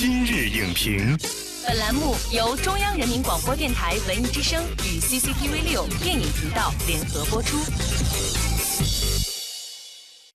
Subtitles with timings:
[0.00, 1.18] 今日影评，
[1.66, 7.58] 本栏目由中央人民广播电台文艺之声与 CCTV 六电影频道联合播出。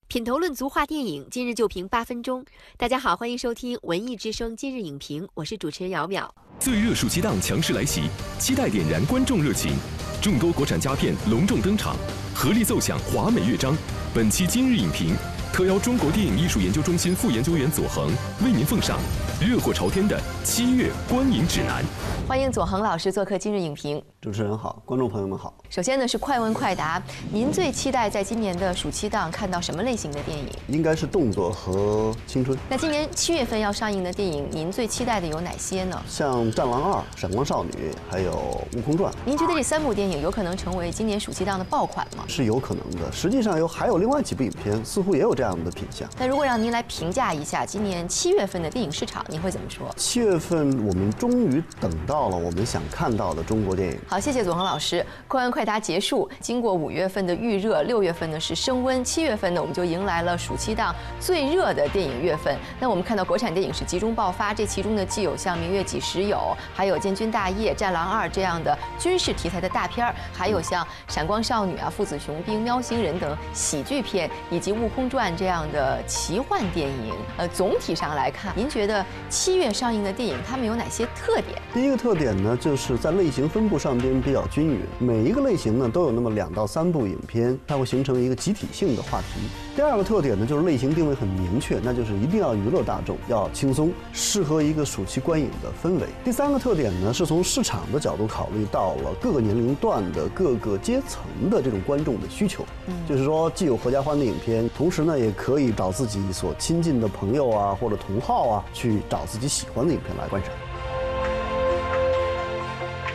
[0.09, 2.43] 品头论足话电影，今日就评八分钟。
[2.75, 6.29] 大家好，欢迎收听文艺之声今日影评，我是主持人姚淼。
[6.59, 9.77] 最热暑期档强势来袭，期待点燃观众热情，
[10.21, 11.95] 众多国产佳片隆重登场，
[12.35, 13.73] 合力奏响华美乐章。
[14.13, 15.15] 本期今日影评。
[15.53, 18.07] 特邀中国电影艺术研究中心副研究员左恒
[18.43, 18.97] 为您奉上
[19.39, 21.83] 热火朝天的七月观影指南。
[22.27, 24.01] 欢迎左恒老师做客今日影评。
[24.21, 25.53] 主持人好，观众朋友们好。
[25.69, 27.01] 首先呢是快问快答，
[27.31, 30.47] 您最期待在今年的暑期档看到什么类型的电影？
[30.69, 32.57] 应该是动作和青春。
[32.69, 36.01] 那今年七月份要上映的电影，您最期待的有哪些呢？
[36.07, 37.69] 像《战狼二》《闪光少女》
[38.09, 38.31] 还有
[38.77, 39.11] 《悟空传》。
[39.25, 42.23] 您觉得这三部电影有可能成为今年暑期档的爆款吗？
[42.27, 43.11] 是有可能的。
[43.11, 46.07] 实际上有还有另外几部影片，似乎也有这样的品相。
[46.17, 49.89] 那如果让您来评价一下今年七月份的电影市场，您会怎么说？
[49.95, 53.99] 七月份我们终于等到了我们想看到的中国电影。
[54.07, 55.05] 好，谢谢左恒老师。
[55.27, 56.29] 快问快答结束。
[56.39, 62.57] 经过五月份的预热，六月份呢是升温，七月份呢我们就迎来了暑期档最热的电影月份。
[62.79, 66.37] 那我们看到国产电影是集中爆发，这其中呢既有像《明月几时有》，
[66.73, 77.13] 还有《建军大业》《战狼二》这样的军事题材的大片儿，还有像《闪光少女》啊、《父子雄兵》《喵星人》等喜剧片，以及《悟空传》这样的奇幻电影。
[77.37, 81.61] 呃，总体上来看，您觉得七月上映的电影它们有哪些特点？
[81.73, 84.79] 第一个特点呢，就是在类型分布上边比较均匀。
[84.99, 89.27] 每一个类型呢都有那么两到三部影片，它会形成一个集体性的话题。
[89.75, 96.05] 第二个特点呢就是类型定位很明确，那就是一定要娱乐大众，要轻松，适合一个暑期观影的氛围。
[96.23, 102.63] 第三个特点呢是从市场的角度考虑到了各个年龄段的各个阶层的这种观众的需求，
[103.09, 110.51] 就是说既有合家欢的影片，同时呢也可以找自己所亲近的朋友啊或者同好啊去找自己喜欢的影片来观赏。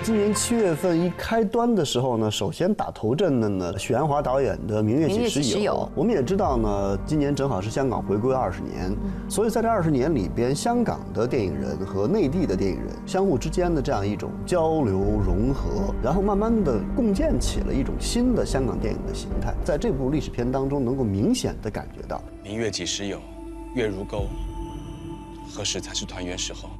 [0.05, 5.73] 今年七月份一开端的时候呢，首先打头阵的呢，许鞍华导演的《明月几时有》。
[5.95, 8.97] 我们也知道呢，今年正好是香港回归二十年，
[9.29, 19.53] 所以在这二十年里边，香港的电影人和内地的电影人相互之间的这样一种交流融合，然后慢慢的共建起了一种新的香港电影的形态。
[19.63, 23.19] 在这部历史片当中，能够明显的感觉到，明月几时有，
[23.75, 24.27] 月如钩，
[25.53, 26.70] 何时才是团圆时候？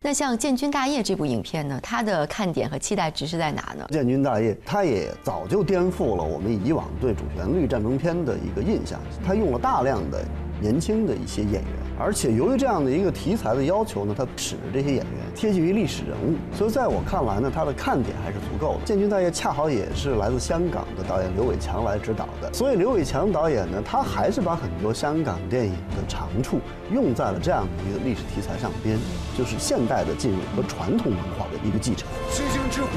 [0.00, 3.84] 那像《建军大业》这部影片呢，它的看点和期待值是在哪呢？
[3.92, 10.24] 《建军大业》它也早就颠覆了我们以往对主旋律战争片的一个印象，它用了大量的
[10.60, 11.77] 年轻的一些演员。
[12.00, 18.80] 而且由于这样的一个题材的要求呢，它使得这些演员贴近于历史人物，所以在我看来呢，它的看点还是足够的。
[18.84, 26.60] 《建军大业》恰好也是来自香港的导演刘伟强来指导的，所以刘伟强导演呢，他还是把很多香港电影的长处
[26.92, 28.96] 用在了这样的一个历史题材上边，
[29.36, 32.08] 就是现代的进入和传统文化的一个继承。
[32.30, 32.88] 星星之火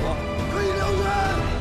[0.53, 1.60] 可以燎原。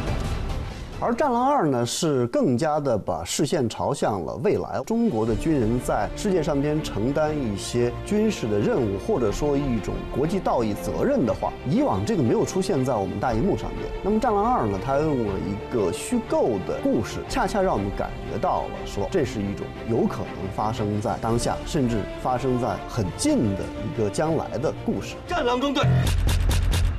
[1.02, 4.82] 而《战狼二》呢，是更加的把视线朝向了未来。
[4.84, 13.90] 中国的军人在世界上边承担一些军事的任务，或者说一种国际道义责任的话，以往这个没有出现在我们大荧幕上边。
[14.02, 25.16] 那么《战狼二》呢，它用了一个虚构的故事，恰恰让我们感觉到了说，这是一种有可能发生在当下，甚至发生在很近的一个将来的故事。
[25.26, 25.82] 战狼中队。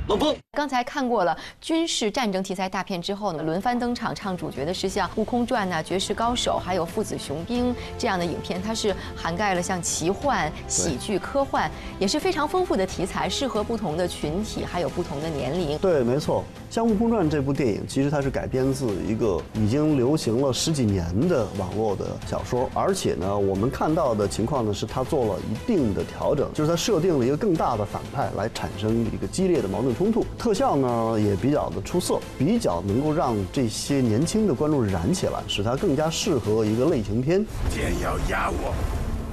[0.08, 0.34] 冷风。
[0.52, 15.78] 刚才看过了军事战争题材大片之后呢，轮番登场唱主角的是像《悟空传》呐、《绝世高手》还有《父子雄兵》这样的影片，它是涵盖了像奇幻、喜剧、科幻，也是非常丰富的题材，适合不同的群体，还有不同的年龄。
[15.78, 16.44] 对，没错。
[16.68, 30.24] 像《悟空传》这部电影，其实它是改编自一个已经流行了十几年的网络的小说，而且呢，我们看到的情况呢，是它做了一定的调整，就是它设定了一个更大的反派来产生一个激烈的矛盾冲突。
[30.38, 37.44] 特效呢也比较的出色，比较能够让这些年轻的观众燃起来，使它更加适合一个类型片。
[37.70, 38.74] 天要压我，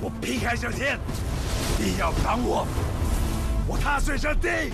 [0.01, 0.97] 我劈开这天；
[1.77, 2.65] 地要挡我，
[3.67, 4.71] 我踏碎这地。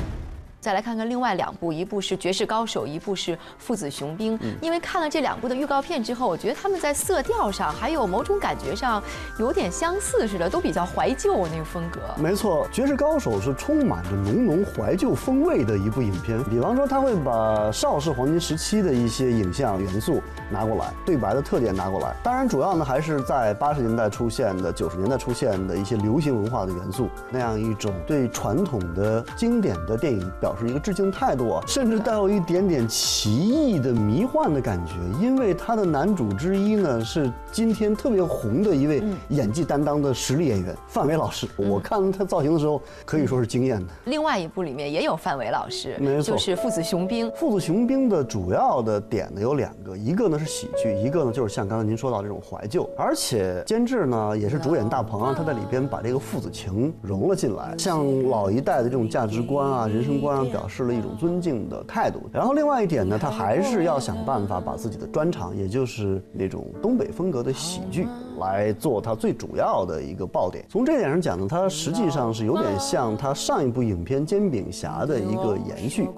[0.65, 4.35] 再来看看另外两部，一部是《绝世高手》，一部是《父子雄兵》。
[4.59, 8.99] 因为看了这两部的预告片之后，我觉得他们在色调上还有某种感觉上
[9.37, 11.99] 有点相似似的，都比较怀旧那个风格。
[12.17, 16.43] 没错，《绝世高手》是充满着浓浓怀旧风味的一部影片。
[16.45, 20.19] 比方说，他会把邵氏黄金时期的一些影像元素
[20.49, 22.15] 拿过来，对白的特点拿过来。
[22.23, 30.54] 当然，主要呢还是在八十年代出现的、九十年代出现的一些流行文化的元素，那样一种对传统的经典的电影表。
[30.55, 34.93] 表示一个致敬态度啊，甚至带有一点点奇异的迷幻的感觉。
[35.21, 41.45] 因为他的男主之一呢是今天特别红的一位演技担当的实力演员范伟老师。
[41.57, 43.93] 我看他造型的时候可以说是惊艳的。
[44.05, 47.29] 另外一部里面也有范伟老师，没错就是《父子雄兵》。
[47.35, 62.21] 父子雄兵的主要的点呢有两个，一个呢是喜剧，一个呢就是像刚才您说到这种怀旧，而且监制呢也是主演大鹏啊，他在里边把这个父子情融了进来，像老一代的这种价值观啊、人生观啊表示了一种尊敬的态度。
[62.31, 68.07] 然后另外一点呢，他还是要想办法把自己的专长，也就是那种东北风格的喜剧。
[68.37, 70.65] 来做他最主要的一个爆点。
[70.67, 76.09] 从这点上讲呢，他实际上是有点像他上一部影片《煎饼侠》的一个延续。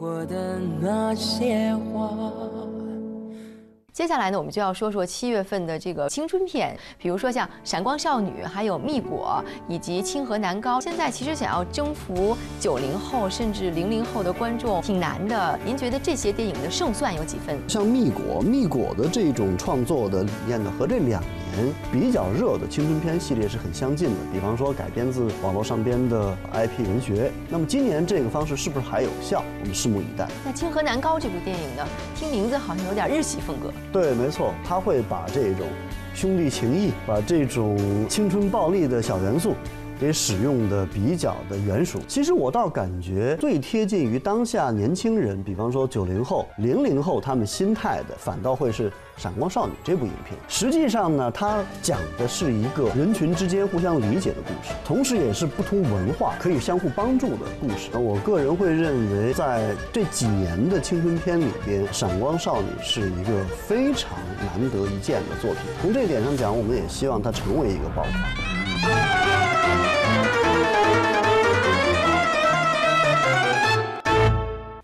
[3.97, 10.77] 接下来呢，我们就要说说七月份的这个青春片，比如说像《闪光少女》、还有《蜜果》以及《清河南高》。
[10.83, 15.59] 现在其实想要征服九零后甚至零零后的观众挺难的。
[15.65, 17.57] 您觉得这些电影的胜算有几分？
[17.67, 21.19] 像《蜜果》，《蜜果》的这种创作的理念呢，和这两
[21.57, 24.15] 年比较热的青春片系列是很相近的。
[24.31, 27.31] 比方说改编自网络上边的 IP 文学。
[27.49, 29.43] 那么今年这个方式是不是还有效？
[29.59, 30.27] 我们拭目以待。
[30.45, 33.73] 那《清河南高》这部电影呢，听名字好像有点日系风格。
[33.91, 35.65] 对，没错，他会把这种
[36.13, 37.77] 兄弟情谊，把这种
[38.07, 39.55] 青春暴力的小元素，
[39.99, 41.99] 给使用的比较的圆熟。
[42.07, 50.37] 其实我倒感觉最贴近于当下年轻人，比方说九零后、零零后他们心态的，反倒会是《闪光少女》这部影片。
[50.47, 57.89] 实际上呢，它讲的是一个人群之间互相理解的故事，同时也是不同文化可以相互帮助的故事。
[57.91, 65.61] 那我个人会认为，在这几年的青春片里边，《闪光少女》是一个非常难得一见的作品。
[65.81, 68.56] 从这点上讲，我们也希望它成为一个爆款。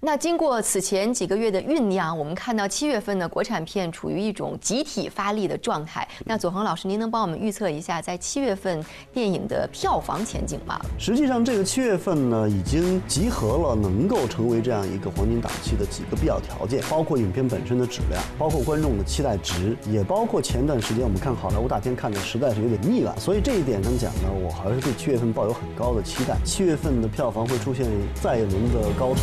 [0.06, 6.06] 那经过此前几个月的酝酿，我们看到七月份的国产片处于一种集体发力的状态。
[6.26, 8.84] 那左恒老师，您能帮我们预测一下在七月份
[9.14, 10.78] 电影的票房前景吗？
[11.00, 23.16] 实际上，这个七月份呢，已经集合了能够成为这样一个黄金档期的几个必要条件，包括影片本身的质量，包括观众的期待值，也包括前段时间我们看好莱坞大片看的实在是有点腻了。
[23.18, 26.36] 所以这一点上讲呢，我还是对七月份抱有很高的期待。
[26.44, 27.88] 七月份的票房会出现
[28.22, 29.22] 再一轮的高潮。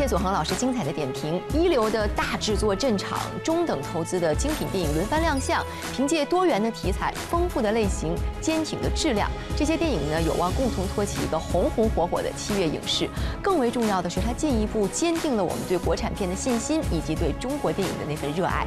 [0.00, 1.38] 谢左恒老师精彩的点评。
[1.52, 5.62] 一流的大制作阵场，中等投资的精品电影轮番亮相，
[5.94, 13.10] 凭借多元的题材、丰富的类型、坚挺的质量，这些电影呢有望共同托起一个红红火火的七月影视。
[13.42, 18.66] 更为重要的是，它进一步坚定了我们对国产片的信心，以及对中国电影的那份热爱。